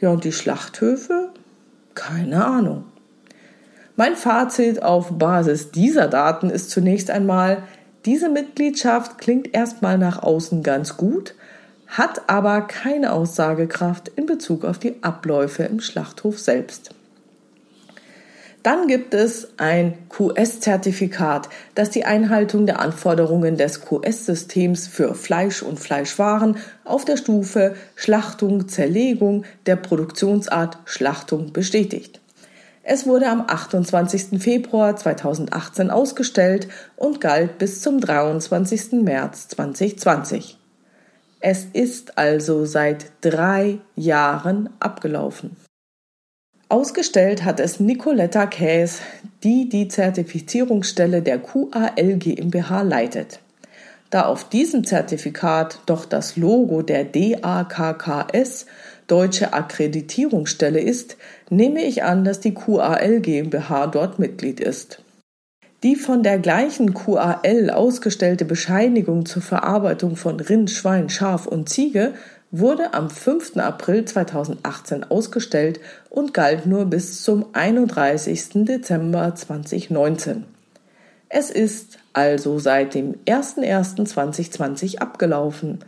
Ja, 0.00 0.10
und 0.10 0.24
die 0.24 0.32
Schlachthöfe? 0.32 1.30
Keine 1.94 2.44
Ahnung. 2.44 2.84
Mein 3.94 4.16
Fazit 4.16 4.82
auf 4.82 5.16
Basis 5.16 5.70
dieser 5.70 6.08
Daten 6.08 6.50
ist 6.50 6.70
zunächst 6.70 7.12
einmal, 7.12 7.62
diese 8.04 8.28
Mitgliedschaft 8.28 9.18
klingt 9.18 9.54
erstmal 9.54 9.98
nach 9.98 10.20
außen 10.20 10.64
ganz 10.64 10.96
gut, 10.96 11.36
hat 11.86 12.28
aber 12.28 12.62
keine 12.62 13.12
Aussagekraft 13.12 14.10
in 14.16 14.26
Bezug 14.26 14.64
auf 14.64 14.80
die 14.80 14.96
Abläufe 15.02 15.62
im 15.62 15.78
Schlachthof 15.78 16.40
selbst. 16.40 16.90
Dann 18.64 18.86
gibt 18.86 19.12
es 19.12 19.48
ein 19.58 20.08
QS-Zertifikat, 20.08 21.50
das 21.74 21.90
die 21.90 22.06
Einhaltung 22.06 22.64
der 22.64 22.80
Anforderungen 22.80 23.58
des 23.58 23.82
QS-Systems 23.82 24.86
für 24.86 25.14
Fleisch 25.14 25.62
und 25.62 25.78
Fleischwaren 25.78 26.56
auf 26.82 27.04
der 27.04 27.18
Stufe 27.18 27.76
Schlachtung, 27.94 28.66
Zerlegung 28.66 29.44
der 29.66 29.76
Produktionsart 29.76 30.78
Schlachtung 30.86 31.52
bestätigt. 31.52 32.22
Es 32.82 33.06
wurde 33.06 33.28
am 33.28 33.44
28. 33.46 34.42
Februar 34.42 34.96
2018 34.96 35.90
ausgestellt 35.90 36.68
und 36.96 37.20
galt 37.20 37.58
bis 37.58 37.82
zum 37.82 38.00
23. 38.00 38.92
März 38.92 39.48
2020. 39.48 40.56
Es 41.40 41.66
ist 41.70 42.16
also 42.16 42.64
seit 42.64 43.12
drei 43.20 43.80
Jahren 43.94 44.70
abgelaufen. 44.80 45.54
Ausgestellt 46.68 47.44
hat 47.44 47.60
es 47.60 47.78
Nicoletta 47.78 48.46
Käs, 48.46 49.00
die 49.42 49.68
die 49.68 49.88
Zertifizierungsstelle 49.88 51.20
der 51.20 51.38
QAL 51.38 52.16
GmbH 52.16 52.82
leitet. 52.82 53.40
Da 54.10 54.26
auf 54.26 54.48
diesem 54.48 54.84
Zertifikat 54.84 55.80
doch 55.86 56.04
das 56.04 56.36
Logo 56.36 56.82
der 56.82 57.04
DAKKS 57.04 58.66
Deutsche 59.06 59.52
Akkreditierungsstelle 59.52 60.80
ist, 60.80 61.16
nehme 61.50 61.82
ich 61.82 62.04
an, 62.04 62.24
dass 62.24 62.40
die 62.40 62.54
QAL 62.54 63.20
GmbH 63.20 63.86
dort 63.88 64.18
Mitglied 64.18 64.60
ist. 64.60 65.02
Die 65.82 65.96
von 65.96 66.22
der 66.22 66.38
gleichen 66.38 66.94
QAL 66.94 67.68
ausgestellte 67.68 68.46
Bescheinigung 68.46 69.26
zur 69.26 69.42
Verarbeitung 69.42 70.16
von 70.16 70.40
Rind, 70.40 70.70
Schwein, 70.70 71.10
Schaf 71.10 71.46
und 71.46 71.68
Ziege 71.68 72.14
wurde 72.58 72.94
am 72.94 73.10
5. 73.10 73.56
April 73.56 74.04
2018 74.04 75.10
ausgestellt 75.10 75.80
und 76.08 76.32
galt 76.32 76.66
nur 76.66 76.84
bis 76.84 77.22
zum 77.22 77.46
31. 77.52 78.64
Dezember 78.64 79.34
2019. 79.34 80.44
Es 81.28 81.50
ist 81.50 81.98
also 82.12 82.60
seit 82.60 82.94
dem 82.94 83.14
01.01.2020 83.26 84.98
abgelaufen, 84.98 85.80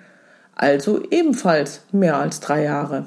also 0.56 1.00
ebenfalls 1.12 1.82
mehr 1.92 2.16
als 2.16 2.40
drei 2.40 2.64
Jahre. 2.64 3.06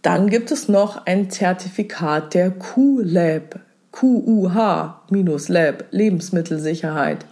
Dann 0.00 0.30
gibt 0.30 0.52
es 0.52 0.68
noch 0.68 1.04
ein 1.04 1.28
Zertifikat 1.30 2.32
der 2.32 2.50
Q-Lab, 2.50 3.60
QUH-Lab, 3.92 5.84
Lebensmittelsicherheit 5.90 7.26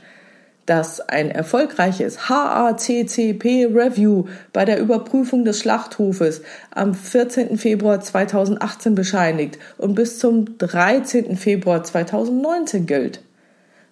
dass 0.66 1.00
ein 1.00 1.30
erfolgreiches 1.30 2.28
HACCP-Review 2.28 4.26
bei 4.52 4.64
der 4.64 4.78
Überprüfung 4.78 5.44
des 5.44 5.58
Schlachthofes 5.60 6.42
am 6.70 6.94
14. 6.94 7.58
Februar 7.58 8.00
2018 8.00 8.94
bescheinigt 8.94 9.58
und 9.78 9.94
bis 9.94 10.18
zum 10.18 10.58
13. 10.58 11.36
Februar 11.36 11.82
2019 11.82 12.86
gilt. 12.86 13.22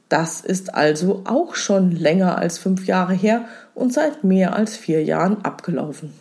Das 0.09 0.41
ist 0.41 0.75
also 0.75 1.23
auch 1.25 1.55
schon 1.55 1.93
länger 1.93 2.39
als 2.39 2.59
fünf 2.59 2.87
Jahre 2.87 3.15
her 3.15 3.45
und 3.75 3.93
seit 3.93 4.25
mehr 4.25 4.55
als 4.55 4.77
vier 4.77 5.05
Jahren 5.05 5.45
abgelaufen. 5.45 6.13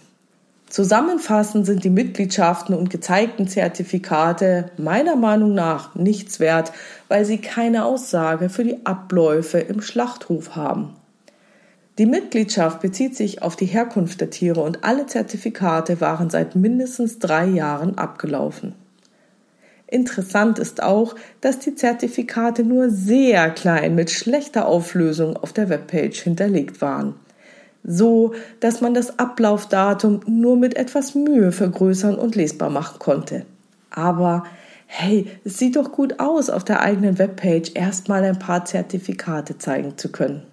Zusammenfassend 0.70 1.66
sind 1.66 1.84
die 1.84 1.90
Mitgliedschaften 1.90 2.76
und 2.76 2.92
gezeigten 2.92 3.48
Zertifikate 3.48 4.70
meiner 4.78 5.16
Meinung 5.16 5.56
nach 5.56 5.96
nichts 5.96 6.40
wert, 6.40 6.72
weil 7.08 7.26
sie 7.26 7.40
keine 7.40 7.86
Aussage 7.86 8.50
für 8.50 8.64
die 8.64 8.86
Abläufe 8.86 9.58
im 9.58 9.82
Schlachthof 9.82 10.56
haben. 10.56 10.94
Die 11.98 12.06
Mitgliedschaft 12.06 12.82
bezieht 12.82 13.18
sich 13.18 13.42
auf 13.42 13.56
die 13.56 13.66
Herkunft 13.66 14.22
der 14.22 14.30
Tiere 14.30 14.62
und 14.62 14.84
alle 14.84 15.08
Zertifikate 15.08 16.02
waren 16.02 16.30
seit 16.30 16.56
mindestens 16.56 17.18
drei 17.18 17.48
Jahren 17.48 17.98
abgelaufen. 17.98 18.76
Interessant 19.88 20.60
ist 20.60 20.84
auch, 20.84 21.16
dass 21.42 21.58
die 21.58 21.74
Zertifikate 21.74 22.64
nur 22.64 22.92
sehr 22.92 23.50
klein 23.50 23.96
mit 23.96 24.12
schlechter 24.12 24.68
Auflösung 24.68 25.36
auf 25.36 25.52
der 25.52 25.68
Webpage 25.68 26.22
hinterlegt 26.22 26.80
waren 26.80 27.16
so 27.92 28.36
dass 28.60 28.82
man 28.82 28.94
das 28.94 29.18
Ablaufdatum 29.18 30.22
nur 30.28 30.56
mit 30.56 30.78
etwas 30.78 31.16
Mühe 31.16 31.52
vergrößern 31.52 32.16
und 32.16 32.36
lesbar 32.36 32.70
machen 32.70 33.00
konnte. 33.00 33.46
Aber 33.90 34.44
hey, 34.86 35.26
es 35.44 35.58
sieht 35.58 35.76
doch 35.76 35.92
gut 35.92 36.20
aus, 36.20 36.52
auf 36.52 36.64
der 36.64 36.82
eigenen 36.82 37.18
Webpage 37.18 37.72
erstmal 37.74 38.24
ein 38.24 38.38
paar 38.38 38.64
Zertifikate 38.64 39.58
zeigen 39.58 39.98
zu 39.98 40.12
können. 40.12 40.44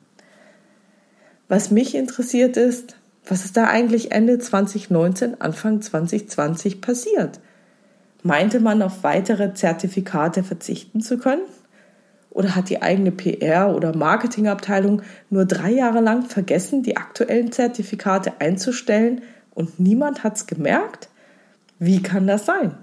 Was 1.46 1.70
mich 1.70 1.94
interessiert 1.94 2.56
ist, 2.56 2.96
was 3.26 3.44
ist 3.44 3.56
da 3.56 3.66
eigentlich 3.66 4.12
Ende 4.12 4.38
2019, 4.38 5.40
Anfang 5.40 5.82
2020 5.82 6.80
passiert? 6.80 7.40
Meinte 8.22 8.60
man 8.60 8.80
auf 8.80 9.04
weitere 9.04 9.52
Zertifikate 9.52 10.42
verzichten 10.42 11.02
zu 11.02 11.18
können? 11.18 11.42
Oder 12.36 12.54
hat 12.54 12.68
die 12.68 12.82
eigene 12.82 13.12
PR- 13.12 13.74
oder 13.74 13.96
Marketingabteilung 13.96 15.00
nur 15.30 15.46
drei 15.46 15.70
Jahre 15.70 16.02
lang 16.02 16.26
vergessen, 16.26 16.82
die 16.82 16.98
aktuellen 16.98 17.50
Zertifikate 17.50 18.40
einzustellen 18.40 19.22
und 19.54 19.80
niemand 19.80 20.22
hat's 20.22 20.46
gemerkt? 20.46 21.08
Wie 21.78 22.02
kann 22.02 22.26
das 22.26 22.44
sein? 22.44 22.74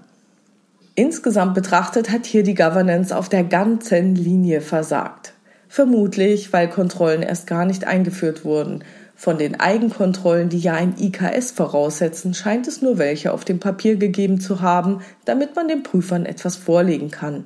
Insgesamt 0.96 1.54
betrachtet 1.54 2.10
hat 2.10 2.26
hier 2.26 2.42
die 2.42 2.56
Governance 2.56 3.16
auf 3.16 3.28
der 3.28 3.44
ganzen 3.44 4.16
Linie 4.16 4.60
versagt. 4.60 5.34
Vermutlich, 5.68 6.52
weil 6.52 6.68
Kontrollen 6.68 7.22
erst 7.22 7.46
gar 7.46 7.64
nicht 7.64 7.86
eingeführt 7.86 8.44
wurden. 8.44 8.82
Von 9.14 9.38
den 9.38 9.60
Eigenkontrollen, 9.60 10.48
die 10.48 10.58
ja 10.58 10.74
ein 10.74 10.96
IKS 10.98 11.52
voraussetzen, 11.52 12.34
scheint 12.34 12.66
es 12.66 12.82
nur 12.82 12.98
welche 12.98 13.32
auf 13.32 13.44
dem 13.44 13.60
Papier 13.60 13.94
gegeben 13.98 14.40
zu 14.40 14.62
haben, 14.62 15.02
damit 15.24 15.54
man 15.54 15.68
den 15.68 15.84
Prüfern 15.84 16.26
etwas 16.26 16.56
vorlegen 16.56 17.12
kann 17.12 17.44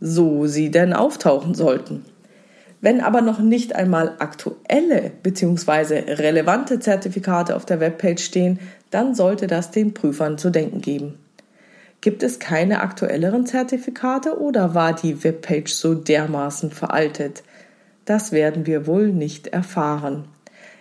so 0.00 0.46
sie 0.46 0.70
denn 0.70 0.92
auftauchen 0.92 1.54
sollten. 1.54 2.04
Wenn 2.80 3.00
aber 3.00 3.22
noch 3.22 3.40
nicht 3.40 3.74
einmal 3.74 4.14
aktuelle 4.20 5.10
bzw. 5.22 6.12
relevante 6.12 6.78
Zertifikate 6.78 7.56
auf 7.56 7.66
der 7.66 7.80
Webpage 7.80 8.22
stehen, 8.22 8.60
dann 8.90 9.14
sollte 9.14 9.48
das 9.48 9.70
den 9.70 9.94
Prüfern 9.94 10.38
zu 10.38 10.50
denken 10.50 10.80
geben. 10.80 11.18
Gibt 12.00 12.22
es 12.22 12.38
keine 12.38 12.80
aktuelleren 12.80 13.44
Zertifikate 13.46 14.38
oder 14.38 14.74
war 14.74 14.94
die 14.94 15.24
Webpage 15.24 15.72
so 15.72 15.94
dermaßen 15.94 16.70
veraltet? 16.70 17.42
Das 18.04 18.30
werden 18.30 18.66
wir 18.66 18.86
wohl 18.86 19.08
nicht 19.08 19.48
erfahren. 19.48 20.24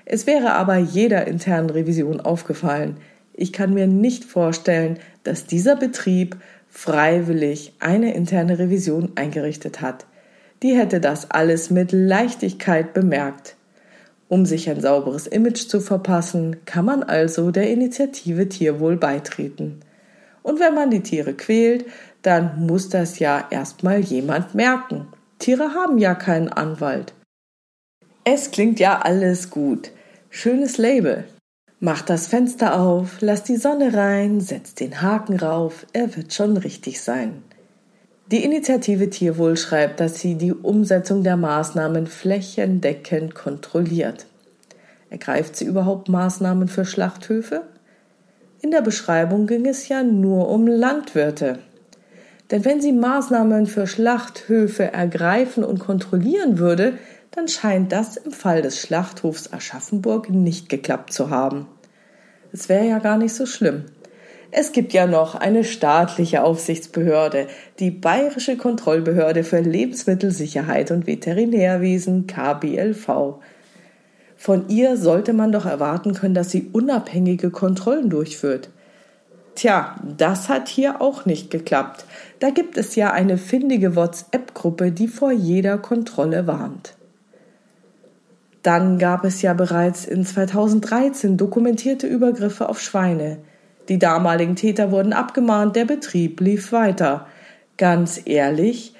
Es 0.05 0.27
wäre 0.27 0.53
aber 0.53 0.77
jeder 0.77 1.25
internen 1.27 1.71
Revision 1.71 2.21
aufgefallen. 2.21 2.97
Ich 3.33 3.51
kann 3.51 3.73
mir 3.73 3.87
nicht 3.87 4.23
vorstellen, 4.23 4.99
dass 5.23 5.47
dieser 5.47 5.75
Betrieb 5.75 6.37
freiwillig 6.69 7.73
eine 7.79 8.13
interne 8.13 8.59
Revision 8.59 9.11
eingerichtet 9.15 9.81
hat. 9.81 10.05
Die 10.63 10.75
hätte 10.75 10.99
das 10.99 11.31
alles 11.31 11.69
mit 11.69 11.91
Leichtigkeit 11.91 12.93
bemerkt. 12.93 13.55
Um 14.29 14.45
sich 14.45 14.69
ein 14.69 14.81
sauberes 14.81 15.25
Image 15.27 15.67
zu 15.67 15.79
verpassen, 15.79 16.57
kann 16.65 16.85
man 16.85 17.03
also 17.03 17.51
der 17.51 17.69
Initiative 17.69 18.49
Tierwohl 18.49 18.97
beitreten. 18.97 19.79
Und 20.43 20.59
wenn 20.59 20.73
man 20.73 20.89
die 20.89 21.03
Tiere 21.03 21.33
quält, 21.33 21.85
dann 22.21 22.65
muss 22.65 22.89
das 22.89 23.19
ja 23.19 23.47
erstmal 23.49 23.99
jemand 23.99 24.55
merken. 24.55 25.07
Tiere 25.39 25.73
haben 25.73 25.97
ja 25.97 26.15
keinen 26.15 26.49
Anwalt. 26.49 27.13
Es 28.23 28.51
klingt 28.51 28.79
ja 28.79 28.99
alles 28.99 29.49
gut. 29.49 29.91
Schönes 30.29 30.77
Label. 30.77 31.23
Mach 31.79 32.01
das 32.01 32.25
Fenster 32.25 32.79
auf, 32.79 33.17
lass 33.21 33.43
die 33.43 33.57
Sonne 33.57 33.93
rein, 33.93 34.41
setz 34.41 34.73
den 34.73 35.03
Haken 35.03 35.37
rauf, 35.37 35.85
er 35.93 36.15
wird 36.15 36.33
schon 36.33 36.57
richtig 36.57 37.01
sein. 37.01 37.43
Die 38.31 38.43
Initiative 38.43 39.11
Tierwohl 39.11 39.57
schreibt, 39.57 39.99
dass 39.99 40.19
sie 40.19 40.35
die 40.35 40.53
Umsetzung 40.53 41.23
der 41.23 41.37
Maßnahmen 41.37 42.07
flächendeckend 42.07 43.35
kontrolliert. 43.35 44.25
Ergreift 45.11 45.55
sie 45.55 45.65
überhaupt 45.65 46.09
Maßnahmen 46.09 46.67
für 46.67 46.83
Schlachthöfe? 46.83 47.61
In 48.61 48.71
der 48.71 48.81
Beschreibung 48.81 49.45
ging 49.45 49.67
es 49.67 49.87
ja 49.87 50.01
nur 50.01 50.49
um 50.49 50.65
Landwirte. 50.65 51.59
Denn 52.51 52.63
wenn 52.63 52.81
sie 52.81 52.93
Maßnahmen 52.93 53.65
für 53.65 53.87
Schlachthöfe 53.87 54.93
ergreifen 54.93 55.63
und 55.63 55.79
kontrollieren 55.79 56.59
würde, 56.59 56.93
dann 57.31 57.47
scheint 57.47 57.91
das 57.91 58.17
im 58.17 58.31
Fall 58.31 58.61
des 58.61 58.79
Schlachthofs 58.79 59.51
Aschaffenburg 59.51 60.29
nicht 60.29 60.69
geklappt 60.69 61.13
zu 61.13 61.29
haben. 61.29 61.67
Es 62.51 62.69
wäre 62.69 62.87
ja 62.87 62.99
gar 62.99 63.17
nicht 63.17 63.33
so 63.33 63.45
schlimm. 63.45 63.85
Es 64.49 64.71
gibt 64.71 64.93
ja 64.93 65.07
noch 65.07 65.35
eine 65.35 65.65
staatliche 65.65 66.41
Aufsichtsbehörde, 66.41 67.47
die 67.79 67.91
Bayerische 67.91 68.55
Kontrollbehörde 68.55 69.43
für 69.43 69.59
Lebensmittelsicherheit 69.59 70.89
und 70.91 71.05
Veterinärwesen 71.05 72.27
KBLV. 72.27 73.35
Von 74.37 74.69
ihr 74.69 74.95
sollte 74.95 75.33
man 75.33 75.51
doch 75.51 75.65
erwarten 75.65 76.13
können, 76.13 76.33
dass 76.33 76.49
sie 76.49 76.69
unabhängige 76.71 77.51
Kontrollen 77.51 78.09
durchführt. 78.09 78.69
Tja, 79.55 79.95
das 80.17 80.49
hat 80.49 80.69
hier 80.69 81.01
auch 81.01 81.25
nicht 81.25 81.51
geklappt. 81.51 82.05
Da 82.39 82.51
gibt 82.51 82.77
es 82.77 82.95
ja 82.95 83.11
eine 83.11 83.37
findige 83.37 83.95
WhatsApp-Gruppe, 83.95 84.91
die 84.91 85.07
vor 85.07 85.31
jeder 85.31 85.77
Kontrolle 85.77 86.45
warnt. 86.45 86.93
Dann 88.61 88.99
gab 88.99 89.23
es 89.23 89.41
ja 89.41 89.53
bereits 89.53 90.05
in 90.05 90.25
2013 90.25 91.37
dokumentierte 91.37 92.05
Übergriffe 92.05 92.69
auf 92.69 92.79
Schweine. 92.81 93.37
Die 93.89 93.97
damaligen 93.97 94.55
Täter 94.55 94.91
wurden 94.91 95.13
abgemahnt, 95.13 95.75
der 95.75 95.85
Betrieb 95.85 96.41
lief 96.41 96.71
weiter. 96.71 97.27
Ganz 97.77 98.21
ehrlich, 98.25 98.93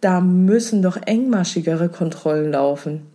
da 0.00 0.20
müssen 0.20 0.82
doch 0.82 0.98
engmaschigere 1.06 1.88
Kontrollen 1.88 2.52
laufen. 2.52 3.06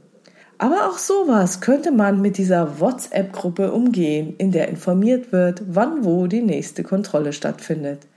Aber 0.57 0.89
auch 0.89 0.97
sowas 0.97 1.61
könnte 1.61 1.91
man 1.91 2.21
mit 2.21 2.37
dieser 2.37 2.79
WhatsApp-Gruppe 2.79 3.71
umgehen, 3.71 4.35
in 4.37 4.51
der 4.51 4.67
informiert 4.69 5.31
wird, 5.31 5.61
wann 5.67 6.03
wo 6.03 6.27
die 6.27 6.41
nächste 6.41 6.83
Kontrolle 6.83 7.33
stattfindet. 7.33 8.07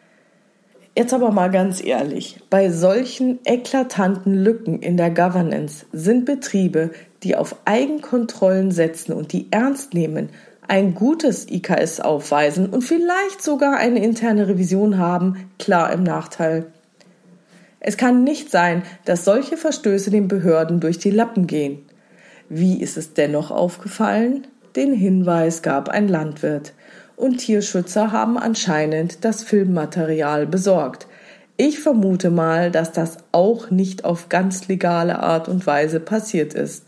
Jetzt 0.94 1.14
aber 1.14 1.30
mal 1.30 1.50
ganz 1.50 1.82
ehrlich, 1.82 2.38
bei 2.50 2.68
solchen 2.68 3.38
eklatanten 3.44 4.34
Lücken 4.34 4.80
in 4.80 4.98
der 4.98 5.10
Governance 5.10 5.86
sind 5.92 6.26
Betriebe, 6.26 6.90
die 7.22 7.34
auf 7.34 7.56
Eigenkontrollen 7.64 8.72
setzen 8.72 9.14
und 9.14 9.32
die 9.32 9.46
ernst 9.50 9.94
nehmen, 9.94 10.28
ein 10.68 10.94
gutes 10.94 11.50
IKS 11.50 12.00
aufweisen 12.00 12.68
und 12.68 12.82
vielleicht 12.82 13.42
sogar 13.42 13.76
eine 13.76 14.04
interne 14.04 14.48
Revision 14.48 14.98
haben, 14.98 15.50
klar 15.58 15.92
im 15.92 16.02
Nachteil. 16.02 16.66
Es 17.80 17.96
kann 17.96 18.22
nicht 18.22 18.50
sein, 18.50 18.82
dass 19.06 19.24
solche 19.24 19.56
Verstöße 19.56 20.10
den 20.10 20.28
Behörden 20.28 20.78
durch 20.78 20.98
die 20.98 21.10
Lappen 21.10 21.46
gehen. 21.46 21.86
Wie 22.48 22.80
ist 22.80 22.98
es 22.98 23.14
dennoch 23.14 23.50
aufgefallen? 23.50 24.46
Den 24.76 24.92
Hinweis 24.92 25.62
gab 25.62 25.88
ein 25.88 26.06
Landwirt. 26.06 26.74
Und 27.16 27.38
Tierschützer 27.38 28.12
haben 28.12 28.38
anscheinend 28.38 29.24
das 29.24 29.42
Filmmaterial 29.42 30.46
besorgt. 30.46 31.06
Ich 31.56 31.80
vermute 31.80 32.30
mal, 32.30 32.70
dass 32.70 32.92
das 32.92 33.18
auch 33.30 33.70
nicht 33.70 34.04
auf 34.04 34.28
ganz 34.28 34.68
legale 34.68 35.20
Art 35.20 35.48
und 35.48 35.66
Weise 35.66 36.00
passiert 36.00 36.54
ist. 36.54 36.86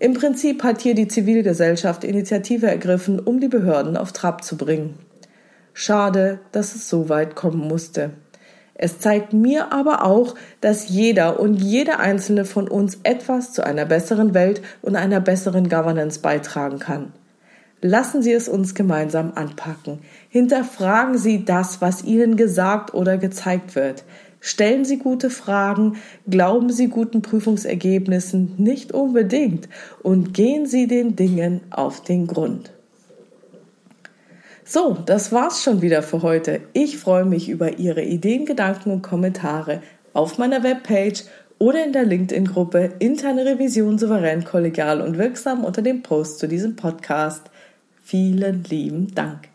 Im 0.00 0.14
Prinzip 0.14 0.62
hat 0.62 0.80
hier 0.80 0.94
die 0.94 1.08
Zivilgesellschaft 1.08 2.04
Initiative 2.04 2.66
ergriffen, 2.66 3.18
um 3.18 3.40
die 3.40 3.48
Behörden 3.48 3.96
auf 3.96 4.12
Trab 4.12 4.44
zu 4.44 4.56
bringen. 4.56 4.98
Schade, 5.72 6.40
dass 6.52 6.74
es 6.74 6.88
so 6.88 7.08
weit 7.08 7.34
kommen 7.34 7.66
musste. 7.66 8.10
Es 8.74 9.00
zeigt 9.00 9.32
mir 9.32 9.72
aber 9.72 10.04
auch, 10.04 10.36
dass 10.60 10.88
jeder 10.88 11.40
und 11.40 11.54
jede 11.54 11.98
einzelne 11.98 12.44
von 12.44 12.68
uns 12.68 12.98
etwas 13.02 13.52
zu 13.52 13.66
einer 13.66 13.84
besseren 13.84 14.34
Welt 14.34 14.62
und 14.82 14.94
einer 14.94 15.20
besseren 15.20 15.68
Governance 15.68 16.20
beitragen 16.20 16.78
kann. 16.78 17.12
Lassen 17.80 18.22
Sie 18.22 18.32
es 18.32 18.48
uns 18.48 18.74
gemeinsam 18.74 19.32
anpacken. 19.34 20.00
Hinterfragen 20.28 21.16
Sie 21.16 21.44
das, 21.44 21.80
was 21.80 22.02
Ihnen 22.02 22.36
gesagt 22.36 22.92
oder 22.92 23.18
gezeigt 23.18 23.76
wird. 23.76 24.04
Stellen 24.40 24.84
Sie 24.84 24.98
gute 24.98 25.30
Fragen, 25.30 25.96
glauben 26.28 26.70
Sie 26.70 26.88
guten 26.88 27.22
Prüfungsergebnissen 27.22 28.54
nicht 28.56 28.92
unbedingt 28.92 29.68
und 30.02 30.34
gehen 30.34 30.66
Sie 30.66 30.86
den 30.86 31.16
Dingen 31.16 31.60
auf 31.70 32.02
den 32.02 32.26
Grund. 32.26 32.72
So, 34.64 34.98
das 35.06 35.32
war's 35.32 35.62
schon 35.62 35.80
wieder 35.80 36.02
für 36.02 36.22
heute. 36.22 36.60
Ich 36.72 36.98
freue 36.98 37.24
mich 37.24 37.48
über 37.48 37.78
Ihre 37.78 38.02
Ideen, 38.02 38.44
Gedanken 38.44 38.90
und 38.90 39.02
Kommentare 39.02 39.82
auf 40.12 40.36
meiner 40.36 40.62
Webpage 40.62 41.24
oder 41.58 41.84
in 41.84 41.92
der 41.92 42.04
LinkedIn-Gruppe 42.04 42.92
Interne 42.98 43.44
Revision 43.44 43.98
souverän, 43.98 44.44
kollegial 44.44 45.00
und 45.00 45.16
wirksam 45.16 45.64
unter 45.64 45.82
dem 45.82 46.02
Post 46.02 46.38
zu 46.38 46.48
diesem 46.48 46.76
Podcast. 46.76 47.50
Vielen 48.10 48.64
lieben 48.64 49.14
Dank. 49.14 49.50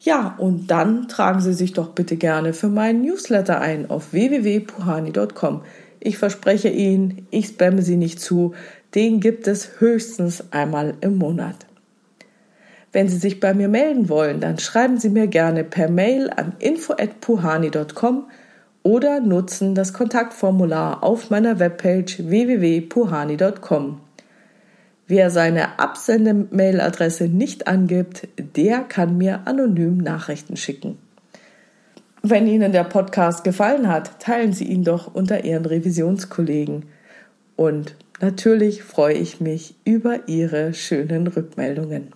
Ja, 0.00 0.36
und 0.38 0.70
dann 0.70 1.06
tragen 1.06 1.42
Sie 1.42 1.52
sich 1.52 1.74
doch 1.74 1.90
bitte 1.90 2.16
gerne 2.16 2.54
für 2.54 2.68
meinen 2.68 3.02
Newsletter 3.02 3.60
ein 3.60 3.90
auf 3.90 4.14
www.puhani.com. 4.14 5.60
Ich 6.00 6.16
verspreche 6.16 6.70
Ihnen, 6.70 7.26
ich 7.30 7.48
spamme 7.48 7.82
Sie 7.82 7.96
nicht 7.96 8.20
zu, 8.20 8.54
den 8.94 9.20
gibt 9.20 9.46
es 9.48 9.80
höchstens 9.80 10.50
einmal 10.50 10.94
im 11.02 11.18
Monat. 11.18 11.66
Wenn 12.90 13.10
Sie 13.10 13.18
sich 13.18 13.38
bei 13.38 13.52
mir 13.52 13.68
melden 13.68 14.08
wollen, 14.08 14.40
dann 14.40 14.58
schreiben 14.58 14.96
Sie 14.96 15.10
mir 15.10 15.26
gerne 15.26 15.62
per 15.62 15.90
Mail 15.90 16.30
an 16.30 16.54
info@puhani.com 16.58 18.30
oder 18.82 19.20
nutzen 19.20 19.74
das 19.74 19.92
Kontaktformular 19.92 21.04
auf 21.04 21.28
meiner 21.28 21.58
Webpage 21.58 22.18
www.puhani.com. 22.20 24.00
Wer 25.14 25.28
seine 25.28 25.78
Absendemailadresse 25.78 27.24
nicht 27.24 27.66
angibt, 27.66 28.28
der 28.56 28.78
kann 28.78 29.18
mir 29.18 29.40
anonym 29.44 29.98
Nachrichten 29.98 30.56
schicken. 30.56 30.96
Wenn 32.22 32.46
Ihnen 32.46 32.72
der 32.72 32.84
Podcast 32.84 33.44
gefallen 33.44 33.88
hat, 33.88 34.20
teilen 34.20 34.54
Sie 34.54 34.64
ihn 34.64 34.84
doch 34.84 35.14
unter 35.14 35.44
Ihren 35.44 35.66
Revisionskollegen. 35.66 36.86
Und 37.56 37.94
natürlich 38.22 38.84
freue 38.84 39.12
ich 39.12 39.38
mich 39.38 39.74
über 39.84 40.28
Ihre 40.28 40.72
schönen 40.72 41.26
Rückmeldungen. 41.26 42.14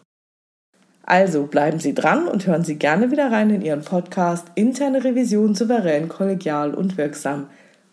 Also 1.02 1.42
bleiben 1.48 1.80
Sie 1.80 1.92
dran 1.92 2.26
und 2.26 2.46
hören 2.46 2.64
Sie 2.64 2.76
gerne 2.76 3.11
wieder 3.11 3.30
rein 3.30 3.50
in 3.50 3.61
Ihren 3.61 3.82
Podcast 3.82 4.46
Interne 4.54 5.04
Revision 5.04 5.54
souverän, 5.54 6.09
kollegial 6.09 6.72
und 6.72 6.96
wirksam. 6.96 7.48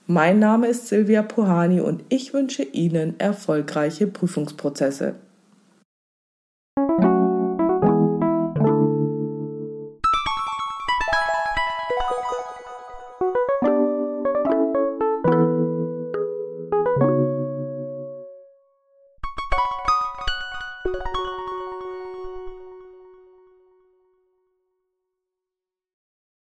Mein 0.05 0.39
Name 0.39 0.67
ist 0.67 0.89
Silvia 0.89 1.21
Pohani 1.21 1.79
und 1.79 2.03
ich 2.09 2.33
wünsche 2.33 2.63
Ihnen 2.63 3.17
erfolgreiche 3.21 4.05
Prüfungsprozesse. 4.05 5.15